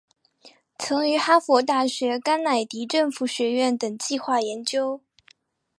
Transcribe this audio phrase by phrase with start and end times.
[0.79, 4.99] 曾于哈佛大学甘乃迪政府学院等计画研究。